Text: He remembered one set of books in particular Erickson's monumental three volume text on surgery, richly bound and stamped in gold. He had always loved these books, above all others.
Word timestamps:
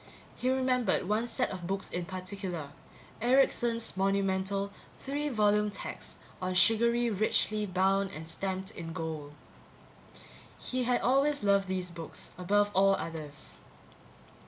He 0.35 0.49
remembered 0.49 1.07
one 1.07 1.27
set 1.27 1.51
of 1.51 1.67
books 1.67 1.87
in 1.91 2.05
particular 2.05 2.71
Erickson's 3.21 3.95
monumental 3.95 4.71
three 4.97 5.29
volume 5.29 5.69
text 5.69 6.15
on 6.41 6.55
surgery, 6.55 7.11
richly 7.11 7.67
bound 7.67 8.09
and 8.09 8.27
stamped 8.27 8.71
in 8.71 8.93
gold. 8.93 9.33
He 10.59 10.85
had 10.85 11.01
always 11.01 11.43
loved 11.43 11.67
these 11.67 11.91
books, 11.91 12.31
above 12.39 12.71
all 12.73 12.95
others. 12.95 13.59